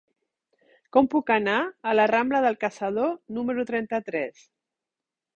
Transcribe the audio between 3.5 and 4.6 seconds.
trenta-tres?